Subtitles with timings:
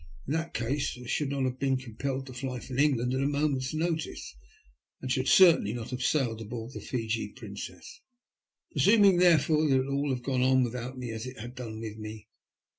[0.25, 3.27] In that case I should not have been compelled to fly from England at a
[3.27, 4.33] moment's notice,
[4.99, 7.79] and should certainly not have sailed aboard the Fiji Princea.
[8.71, 11.79] Presuming, there fore, that all would have gone on without me as it had done
[11.79, 12.27] with me.